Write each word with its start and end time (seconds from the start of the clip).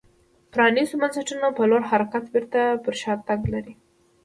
پرانیستو 0.53 0.95
بنسټونو 1.01 1.47
په 1.57 1.63
لور 1.69 1.83
حرکت 1.91 2.23
بېرته 2.33 2.61
پر 2.83 2.93
شا 3.01 3.13
تګ 3.27 3.41
لري 3.53 3.73